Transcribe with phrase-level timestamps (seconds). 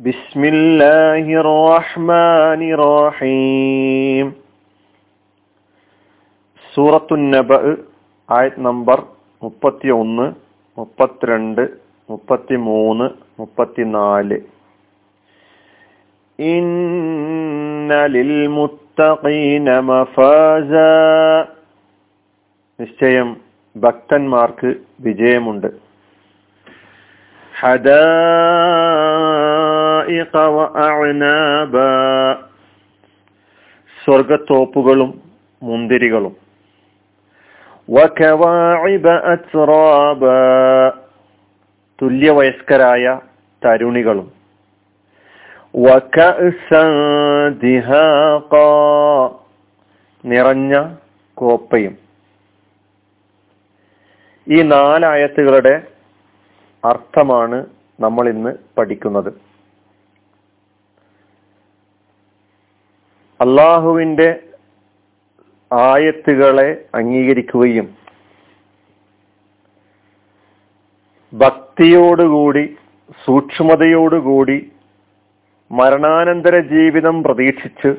[0.00, 4.26] بسم الله الرحمن الرحيم
[6.74, 7.50] സൂറത്തു നബ
[8.28, 8.98] ആയത് നമ്പർ
[9.42, 10.26] മുപ്പത്തി ഒന്ന്
[10.78, 11.62] മുപ്പത്തിരണ്ട്
[12.08, 13.06] മുപ്പത്തി മൂന്ന്
[13.38, 14.38] മുപ്പത്തിനാല്
[16.38, 20.72] ഇന്ന ലിൽമുത്തഖീന മഫാസ
[22.78, 23.28] നിശ്ചയം
[23.76, 24.70] ഭക്തന്മാർക്ക്
[25.00, 25.68] വിജയമുണ്ട്
[34.05, 35.21] സ്വർഗത്തോപ്പുകളും
[35.63, 36.35] മുന്തിരികളും.
[37.89, 40.25] വകവാഇബ അത്റാബ
[42.01, 43.19] തുല്യവയസ്കരായ
[43.65, 44.31] തരുണികളും.
[50.25, 50.95] നിറഞ്ഞ
[51.35, 51.97] കോപ്പയും.
[54.47, 55.87] ഈ നാലായത്തുകളുടെ
[56.85, 57.65] അർത്ഥമാണ്
[57.99, 59.48] നമ്മൾ ഇന്ന് പഠിക്കുന്നത്.
[63.39, 64.29] അള്ളാഹുവിന്റെ
[65.71, 67.87] ആയത്തുകളെ അംഗീകരിക്കുകയും
[71.33, 72.63] ഭക്തിയോടുകൂടി
[73.25, 74.57] സൂക്ഷ്മതയോടുകൂടി
[75.71, 77.91] മരണാനന്തര ജീവിതം പ്രതീക്ഷിച്ച്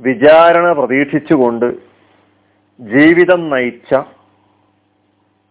[0.00, 1.68] വിചാരണ പ്രതീക്ഷിച്ചുകൊണ്ട്
[2.80, 3.92] ജീവിതം നയിച്ച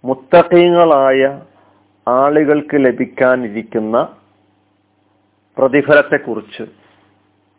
[0.04, 1.22] മുത്തക്കീങ്ങളായ
[2.08, 3.98] ആളുകൾക്ക് ലഭിക്കാനിരിക്കുന്ന
[5.58, 6.64] പ്രതിഫലത്തെക്കുറിച്ച്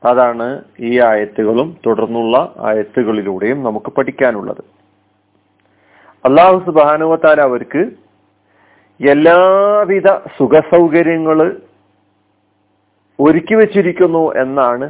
[0.04, 0.46] അതാണ്
[0.80, 4.62] ഈ ആയത്തുകളും തുടർന്നുള്ള ആയത്തുകളിലൂടെയും നമുക്ക് പഠിക്കാനുള്ളത്.
[6.24, 7.82] അള്ളാഹു സുബാനുവത്താൽ അവർക്ക്
[9.00, 11.38] എല്ലാവിധ സുഖ സൗകര്യങ്ങൾ
[13.18, 14.86] ഒരുക്കി വച്ചിരിക്കുന്നു എന്നാണ്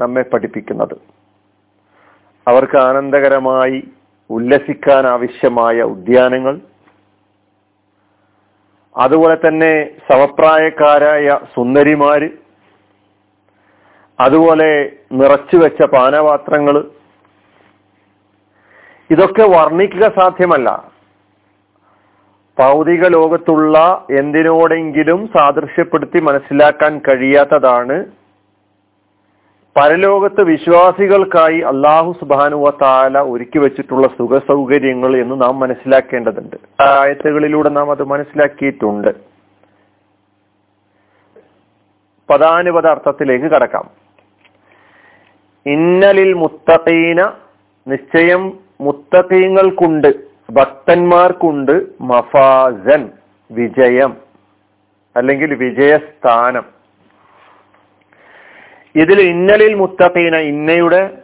[0.00, 0.96] നമ്മെ പഠിപ്പിക്കുന്നത്.
[2.46, 3.78] അവർക്ക് ആനന്ദകരമായി
[4.30, 6.60] ഉല്ലസിക്കാൻ ആവശ്യമായ ഉദ്യാനങ്ങൾ
[8.96, 9.72] അതുപോലെ തന്നെ
[10.10, 12.28] സമപ്രായക്കാരായ സുന്ദരിമാര്
[14.20, 16.84] അതുപോലെ നിറച്ചു വെച്ച പാനപാത്രങ്ങൾ
[19.10, 20.92] ഇതൊക്കെ വർണിക്കുക സാധ്യമല്ല.
[22.58, 28.04] ഭൗതിക ലോകത്തുള്ള എന്തിനോടെങ്കിലും സാദൃശ്യപ്പെടുത്തി മനസ്സിലാക്കാൻ കഴിയാത്തതാണ്
[29.76, 36.56] പരലോകത്ത് വിശ്വാസികൾക്കായി അള്ളാഹു സുബാനുവ താല ഒരുക്കി വെച്ചിട്ടുള്ള സുഖ സൗകര്യങ്ങൾ എന്ന് നാം മനസ്സിലാക്കേണ്ടതുണ്ട്.
[36.82, 39.08] ആയത്തുകളിലൂടെ നാം അത് മനസ്സിലാക്കിയിട്ടുണ്ട്.
[42.30, 44.05] പദാനുപത അർത്ഥത്തിലേക്ക് കടക്കാം.
[45.66, 47.32] ഇന്നലിൽ മുത്തഖീന
[47.86, 48.42] നിശ്ചയം
[48.80, 50.08] മുത്തഖീങ്ങൾക്കുണ്ട്
[50.50, 53.10] ഭക്തന്മാർക്കുണ്ട് മഫാസൻ
[53.50, 54.16] വിജയം
[55.16, 56.64] അല്ലെങ്കിൽ വിജയസ്ഥാനം.
[58.94, 61.18] ഇതിൽ ഇന്നലിൽ മുത്തഖീന ഇന്നയുടെ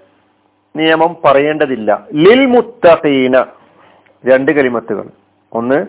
[0.77, 2.07] നിയമം പറയേണ്ടതില്ല.
[2.15, 3.45] ലിൽ മുത്തഖീന
[4.25, 5.07] രണ്ട് കലിമത്തുകൾ.
[5.53, 5.87] ഒന്ന്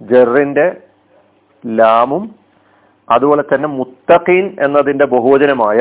[0.00, 0.66] ജെറിന്റെ
[1.66, 2.34] ലാമും
[3.08, 5.78] അതുപോലെ തന്നെ മുത്തഖീൻ എന്നതിന്റെ ബഹുവചനമായ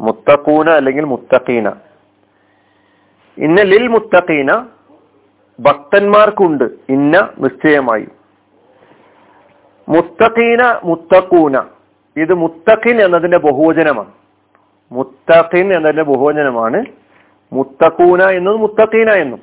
[0.00, 1.72] മുത്തഖൂന അല്ലെങ്കിൽ മുത്തഖീന.
[3.38, 4.66] ഇന്ന ലിൽ മുത്തഖീന
[5.60, 6.64] ഭക്തന്മാർക്കുണ്ട്.
[6.88, 8.08] ഇന്ന നിശ്ചയമായി.
[9.88, 11.62] മുത്തഖീന മുത്തഖൂന.
[12.16, 14.12] ഇത് മുത്തഖിൻ എന്നതിന്റെ ബഹുവചനമാണ്.
[14.92, 16.84] മുത്തഖിൻ എന്നതിന്റെ ബഹുവചനമാണ്
[17.52, 19.40] മുത്തഖൂന എന്നത് മുത്തഖീന എന്നും.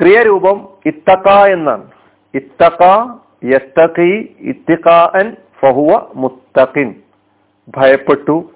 [0.00, 1.90] ക്രിയരൂപം ഇത്തക്ക എന്നാണ്.
[2.34, 6.94] ഇത്തക്ക യസ്തഖി ഇത്തിഖാൻ ഫഹുവ മുത്തഖിൻ.
[7.68, 8.50] ഭയപ്പെട്ടു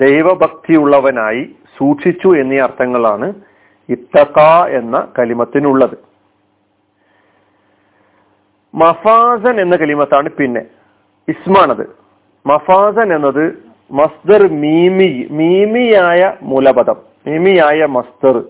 [0.00, 3.34] ദൈവഭക്തിയുള്ളവനായി സൂക്ഷിച്ചു എന്നീ അർത്ഥങ്ങളാണ്
[3.88, 5.98] ഇത്തക്ക എന്ന കലിമത്തിനുള്ളത്.
[8.74, 10.60] മഫാസൻ എന്ന കലിമത്താണ് പിന്നെ.
[11.28, 11.96] ഇസ്മാണത്.
[12.46, 16.96] മഫാസൻ എന്നത് മസ്ദർ മീമി മീമിയായ മൂലപദം.
[17.26, 18.44] മീമിയായ മസ്ദർ.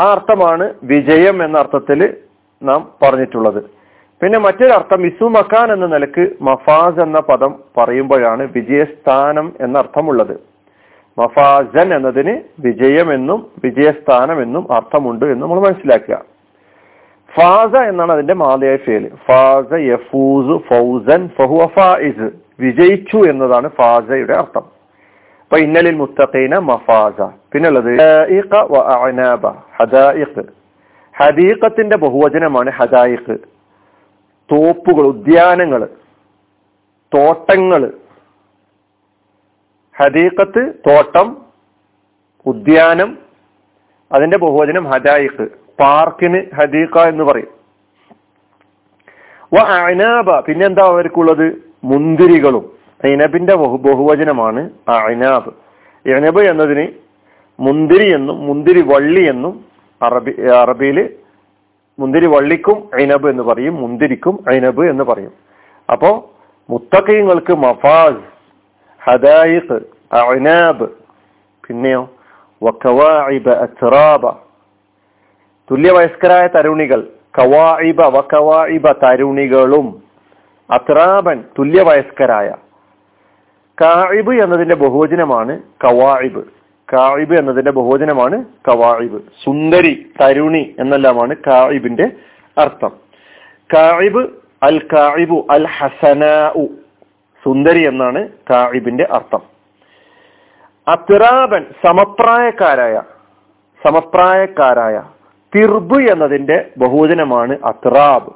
[0.00, 2.16] ആ അർത്ഥമാണ് വിജയം എന്ന അർത്ഥത്തിൽ
[2.62, 3.83] നാം പറഞ്ഞിട്ടുള്ളത്.
[4.24, 10.40] പിന്നെ മറ്റൊരർത്ഥം ഇസു മക്കാൻ എന്ന നിലയ്ക്ക് മഫാസ് എന്ന പദം പറയുമ്പോഴാണ് വിജയസ്ഥാനം എന്നർത്ഥമുള്ളത്.
[11.18, 16.24] മഫാസൻ എന്നതിന് വിജയമെന്നും വിജയസ്ഥാനം എന്നും അർത്ഥമുണ്ട് എന്ന് നമ്മൾ മനസ്സിലാക്കുക.
[17.36, 19.10] ഫാസ എന്നാണ് അതിന്റെ മാതയായ ഫേൽ.
[19.28, 21.68] ഫാസ യഫൂസ് ഫൗസൻ ഫഹുവ
[22.60, 24.62] വിജയിച്ചു എന്നതാണ് ഫാസയുടെ അർത്ഥം.
[25.42, 27.30] അപ്പൊ ഇന്നലിൽ മുത്തഖീന മഫാസ.
[27.52, 27.98] പിന്നുള്ളത്
[31.16, 33.53] ഹദീഖത്തിന്റെ ബഹുവചനമാണ് ഹദായിഖ്.
[34.52, 35.82] തോപ്പുകൾ ഉദ്യാനങ്ങൾ
[37.12, 37.82] തോട്ടങ്ങൾ.
[39.96, 41.28] ഹദീഖത്ത് തോട്ടം
[42.46, 43.18] ഉദ്യാനം
[44.12, 45.44] അതിന്റെ ബഹുവചനം ഹദായിഖ്
[45.80, 47.50] പാർക്കിന് ഹദീഖ എന്ന് പറയും.
[49.54, 51.46] വ അനാബ പിന്നെന്താ അവർക്കുള്ളത്?
[51.84, 52.64] മുന്തിരികളും.
[53.04, 55.50] ഇനബിന്റെ ബഹു ബഹുവചനമാണ് അനാബ്
[56.06, 56.86] ഇനബ് എന്നതിന്
[57.58, 59.64] മുന്തിരി എന്നും മുന്തിരി വള്ളി എന്നും
[60.02, 60.32] അറബി
[60.62, 60.98] അറബിയിൽ
[61.98, 65.32] മുന്തിരി വള്ളിക്കും ഐനബ് എന്ന് പറയും മുന്തിരിക്കും ഐനബ് എന്ന് പറയും.
[65.92, 66.10] അപ്പോ
[66.70, 68.22] മുത്തക്കയങ്ങൾക്ക് മഫാസ്
[69.00, 69.80] ഹദായിഖ്
[70.10, 70.86] അനാബ്
[71.68, 72.02] പിന്നെയോ
[72.62, 74.24] വക്കവാഇബ അത്റാബ.
[75.70, 77.00] തുല്യവയസ്കരായ തരുണികൾ
[77.38, 79.86] കവാഇബ വക്കവാഇബ തരുണികളും
[80.70, 82.50] അത്രാബൻ തുല്യ വയസ്കരായ
[83.78, 86.42] കായിബ് എന്നതിന്റെ ബഹുവചനമാണ് കവായിബ്
[86.92, 92.06] കായിബ് എന്നതിന്റെ ബഹുവചനമാണ് കവായിബ് സുന്ദരി തരുണി എന്നെല്ലാമാണ് കായിബിന്റെ
[92.58, 92.92] അർത്ഥം.
[93.74, 94.22] കായിബ്
[94.62, 96.66] അൽ കായിബു അൽ ഹസനാഉ
[97.44, 99.42] സുന്ദരി എന്നാണ് കായിബിന്റെ അർത്ഥം.
[100.86, 103.02] അത്തിറാബൻ സമപ്രായക്കാരായ
[103.82, 104.96] സമപ്രായക്കാരായ
[105.52, 108.32] തിർബ് എന്നതിന്റെ ബഹുവചനമാണ് അത്റാബ്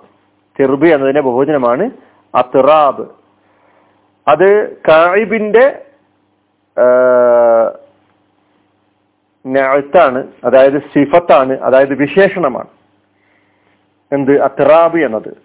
[0.58, 1.90] തിർബ് എന്നതിന്റെ ബഹുവചനമാണ്
[2.34, 3.04] അത്റാബ്
[4.26, 4.48] അത്
[4.88, 5.66] കായിബിന്റെ
[9.48, 12.66] ാണ് അതായത് സിഫത്താണ് അതായത് വിശേഷണമാണ്.
[14.12, 14.42] എന്ത്?
[14.42, 15.36] അത്രാബ് എന്നത്.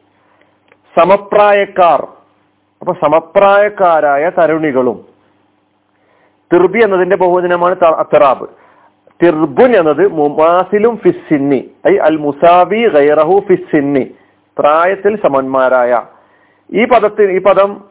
[0.99, 2.07] സമപ്രായക്കാർ.
[2.79, 5.05] അപ്പൊ സമപ്രായക്കാരായ തരുണികളും.
[6.53, 8.47] തിർബി എന്നതിന്റെ ബഹുവചനമാണ് അത്രാബ്.
[9.23, 14.15] തിർബുൻ എന്നത് മുമാസിലും ഫിസ്സിന്നി ഐ അൽ മുസാബി ഗൈറഹു ഫിസ്സിന്നി
[14.59, 16.01] പ്രായത്തിൽ സമന്മാരായ.
[16.71, 17.83] ഈ പദത്തിൽ ഈ പദം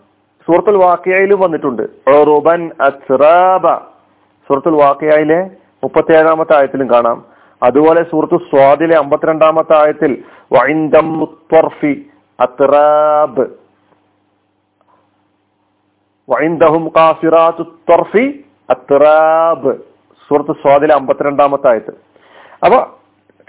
[0.47, 1.83] സൂറത്തുൽ വാക്കിയയിലും വന്നിട്ടുണ്ട്.
[2.09, 3.75] റോബൻ അത്രാബ.
[4.49, 7.25] സൂറത്തുൽ വാക്കിയയിലെ മുപ്പത്തി ഏഴാമത്തെ ആയത്തിലും കാണാം.
[7.63, 10.25] അതുപോലെ സുഹൃത്തു സ്വാദിലെ അമ്പത്തിരണ്ടാമത്തെ ആയത്തിൽ
[20.29, 21.93] സുഹൃത്ത് സ്വാദിലെ അമ്പത്തിരണ്ടാമത്തെ ആയത്ത്
[22.65, 22.87] അപ്പൊ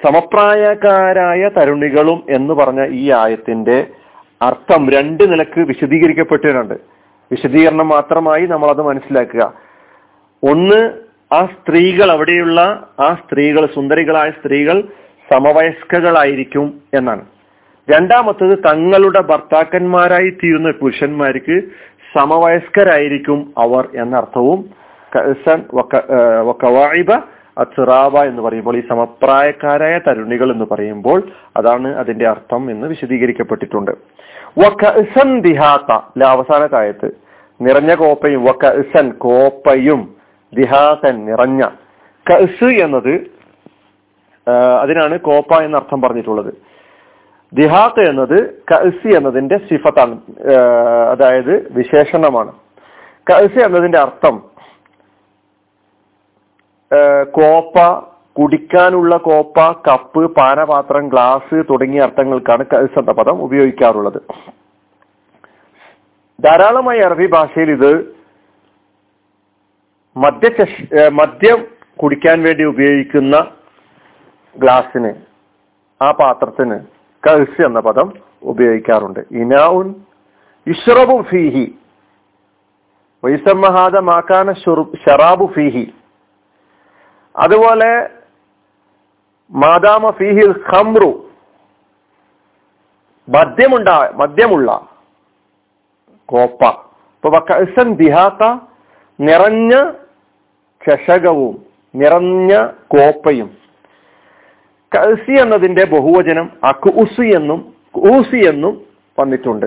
[0.05, 3.87] സമപ്രായക്കാരായ തരുണികളും എന്ന് പറഞ്ഞ ഈ ആയത്തിന്റെ
[4.41, 6.73] അർത്ഥം രണ്ട് നിലയ്ക്ക് വിശദീകരിക്കപ്പെട്ടിട്ടുണ്ട്.
[7.31, 9.53] വിശദീകരണം മാത്രമായി നമ്മൾ അത് മനസ്സിലാക്കുക.
[10.51, 11.03] ഒന്ന്
[11.33, 12.61] ആ സ്ത്രീകൾ അവിടെയുള്ള
[12.99, 14.83] ആ സ്ത്രീകൾ സുന്ദരികളായ സ്ത്രീകൾ
[15.33, 17.25] സമവയസ്കകളായിരിക്കും എന്നാണ്.
[17.91, 21.61] രണ്ടാമത്തത് തങ്ങളുടെ ഭർത്താക്കന്മാരായി തീരുന്ന പുരുഷന്മാർക്ക്
[22.17, 24.83] സമവയസ്കരായിരിക്കും അവർ എന്ന അർത്ഥവും
[27.57, 31.23] അത്റാബ എന്ന് പറയുമ്പോൾ ഈ സമപ്രായക്കാരായ തരുണികൾ എന്ന് പറയുമ്പോൾ
[31.57, 33.91] അതാണ് അതിന്റെ അർത്ഥം എന്ന് വിശദീകരിക്കപ്പെട്ടിട്ടുണ്ട്.
[36.27, 37.09] അവസാന കായത്ത്
[37.61, 40.22] നിറഞ്ഞ കോപ്പയും വക്കൻ കോപ്പയും
[40.57, 41.61] ദിഹാസൻ നിറഞ്ഞ.
[42.25, 43.13] കസ് എന്നത്
[44.81, 46.51] അതിനാണ് കോപ്പ എന്ന അർത്ഥം പറഞ്ഞിട്ടുള്ളത്.
[47.53, 48.37] ദിഹാത്ത് എന്നത്
[48.71, 50.15] കസ് എന്നതിന്റെ സിഫത്താണ്
[51.11, 52.51] അതായത് വിശേഷണമാണ്.
[53.29, 54.35] കസ് എന്നതിന്റെ അർത്ഥം
[57.37, 57.77] കോപ്പ
[58.37, 64.19] കുടിക്കാനുള്ള കോപ്പ കപ്പ് പാനപാത്രം ഗ്ലാസ് തുടങ്ങിയ അർത്ഥങ്ങൾക്കാണ് കഅസ് എന്ന പദം ഉപയോഗിക്കാറുള്ളത്.
[66.39, 67.91] ധാരാളമായി അറബി ഭാഷയിൽ ഇത്
[70.17, 70.49] മദ്യ
[71.09, 71.67] മദ്യം
[72.03, 73.51] കുടിക്കാൻ വേണ്ടി ഉപയോഗിക്കുന്ന
[74.57, 75.13] ഗ്ലാസിന്
[76.01, 76.79] ആ പാത്രത്തിന്
[77.27, 78.13] കഹ്സ് എന്ന പദം
[78.43, 79.19] ഉപയോഗിക്കാറുണ്ട്.
[79.31, 79.95] ഇനാവുൻ
[80.67, 81.77] ഇഷ്റബു ഫീഹി.
[83.23, 84.53] വൈസമ്മഹാദ മാക്കാന
[85.05, 85.93] ഷറാബു ഫീഹി.
[87.35, 88.09] അതുപോലെ
[89.51, 91.29] മാതാമ ഫീഹിൽ ഖംറു.
[93.29, 94.87] മദ്യമുണ്ട മദ്യമുള്ള
[96.25, 96.63] കോപ്പ.
[96.65, 98.59] ഇപ്പൊ ദിഹാത്ത
[99.19, 99.91] നിറഞ്ഞ
[100.87, 101.55] ചഷകവും
[101.95, 102.53] നിറഞ്ഞ
[102.87, 103.49] കോപ്പയും.
[104.91, 108.81] കൽസി എന്നതിന്റെ ബഹുവചനം അക്ഉസി എന്നും ഊസി എന്നും
[109.19, 109.65] വന്നിട്ടുണ്ട്.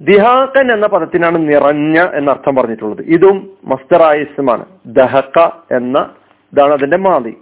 [0.00, 3.02] ദിഹാക്കൻ എന്ന പദത്തിനാണ് നിറഞ്ഞ എന്നർത്ഥം പറഞ്ഞിട്ടുള്ളത്.
[3.06, 5.38] ഇതും മസ്തറായ ഇസ്മാണ് ദഹക്ക
[5.74, 6.10] എന്ന
[6.52, 7.36] ഇതാണ് അതിന്റെ മാതി.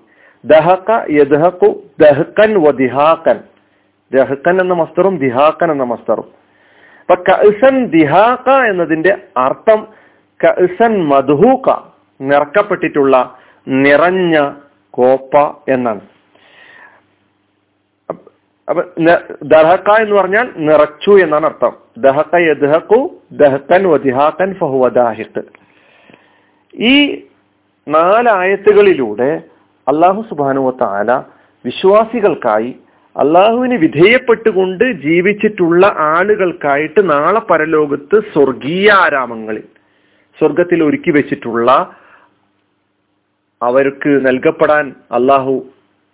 [0.45, 3.41] ദഹക്ക യദ്ഹക്കു ദഹക്കൻ വ ദിഹാക്കൻ.
[4.13, 6.29] ദഹക്കൻ എന്ന മസ്തറും ദിഹാക്കൻ എന്ന മസ്തറും.
[7.01, 9.87] അപ്പൊ കഅസൻ ദിഹാക്ക എന്നതിന്റെ അർത്ഥം
[10.41, 11.92] കഅസൻ മധുഹൂക്ക.
[12.31, 13.37] നിറക്കപ്പെട്ടിട്ടുള്ള
[13.69, 14.37] നിറഞ്ഞ
[14.91, 15.37] കോപ്പ
[15.69, 16.01] എന്നാണ്.
[18.69, 18.83] അപ്പൊ
[19.43, 21.73] ദഹക്ക എന്ന് പറഞ്ഞാൽ നിറച്ചു എന്നാണ് അർത്ഥം.
[21.99, 23.01] ദഹക്ക യദ്ഹക്കു
[23.33, 25.43] ദഹക്കൻ വതിഹാക്കൻ ഫഹുവ ദാഹിഖ്.
[26.75, 26.95] ഈ
[27.89, 29.43] നാലായത്തുകളിലൂടെ
[29.89, 31.13] അള്ളാഹു സുബാനുവത്താല
[31.65, 32.71] വിശ്വാസികൾക്കായി
[33.17, 39.67] അള്ളാഹുവിന് വിധേയപ്പെട്ടുകൊണ്ട് ജീവിച്ചിട്ടുള്ള ആളുകൾക്കായിട്ട് നാളെ പരലോകത്ത് സ്വർഗീയ ആരാമങ്ങളിൽ
[40.39, 41.97] സ്വർഗത്തിൽ ഒരുക്കി വെച്ചിട്ടുള്ള
[43.63, 45.67] അവർക്ക് നൽകപ്പെടാൻ അള്ളാഹു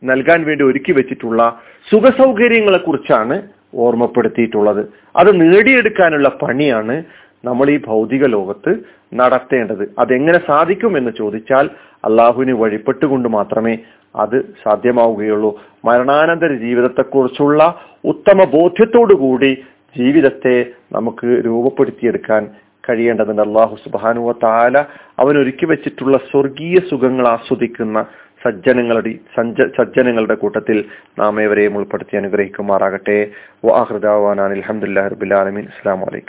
[0.05, 1.61] നൽകാൻ വേണ്ടി ഒരുക്കി വെച്ചിട്ടുള്ള
[1.93, 3.43] സുഖസൗകര്യങ്ങളെ കുറിച്ചാണ്
[3.75, 4.87] ഓർമ്മപ്പെടുത്തിയിട്ടുള്ളത്.
[5.17, 7.05] അത് നേടിയെടുക്കാനുള്ള പണിയാണ്
[7.45, 8.77] നമ്മൾ ഈ ഭൗതിക ലോകത്ത്
[9.15, 9.95] നടത്തേണ്ടത്.
[9.99, 11.71] അതെങ്ങനെ സാധിക്കും എന്ന് ചോദിച്ചാൽ
[12.05, 13.79] അള്ളാഹുവിന് വഴിപ്പെട്ടുകൊണ്ട് മാത്രമേ
[14.17, 15.61] അത് സാധ്യമാവുകയുള്ളൂ.
[15.85, 17.75] മരണാനന്തര ജീവിതത്തെക്കുറിച്ചുള്ള
[18.05, 19.65] ഉത്തമ ബോധ്യത്തോടു കൂടി
[19.99, 22.49] ജീവിതത്തെ നമുക്ക് രൂപപ്പെടുത്തിയെടുക്കാൻ
[22.89, 23.43] കഴിയേണ്ടതുണ്ട്.
[23.43, 24.79] അള്ളാഹു സുബാനുവ താല
[25.19, 28.07] അവൻ ഒരുക്കി വെച്ചിട്ടുള്ള സ്വർഗീയ സുഖങ്ങൾ ആസ്വദിക്കുന്ന
[28.45, 30.85] സജ്ജനങ്ങളുടെ സജ്ജ സജ്ജനങ്ങളുടെ കൂട്ടത്തിൽ
[31.19, 33.19] നാം ഏവരെയും ഉൾപ്പെടുത്തി അനുഗ്രഹിക്കുമാറാകട്ടെ.
[33.65, 36.27] അലഹമുല്ലാ റബുലാലമീൻ അസ്സാം വലൈക്കും